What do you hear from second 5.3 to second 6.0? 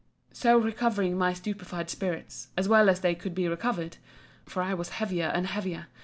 heavier!